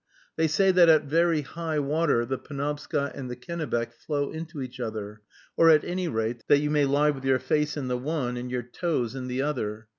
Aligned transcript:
They 0.35 0.47
say 0.47 0.71
that 0.71 0.89
at 0.89 1.03
very 1.03 1.41
high 1.41 1.77
water 1.77 2.25
the 2.25 2.39
Penobscot 2.39 3.13
and 3.13 3.29
the 3.29 3.35
Kennebec 3.35 3.93
flow 3.93 4.31
into 4.31 4.59
each 4.59 4.79
other, 4.79 5.21
or 5.55 5.69
at 5.69 5.83
any 5.83 6.07
rate, 6.07 6.43
that 6.47 6.57
you 6.57 6.71
may 6.71 6.85
lie 6.85 7.11
with 7.11 7.23
your 7.23 7.37
face 7.37 7.77
in 7.77 7.87
the 7.87 7.99
one 7.99 8.35
and 8.35 8.49
your 8.49 8.63
toes 8.63 9.13
in 9.13 9.27
the 9.27 9.43
other. 9.43 9.85